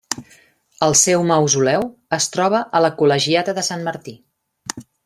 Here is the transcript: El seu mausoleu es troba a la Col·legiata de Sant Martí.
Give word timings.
El 0.87 0.95
seu 1.01 1.25
mausoleu 1.33 1.85
es 2.19 2.29
troba 2.37 2.65
a 2.81 2.85
la 2.87 2.93
Col·legiata 3.03 3.59
de 3.61 3.69
Sant 3.71 3.89
Martí. 3.91 4.21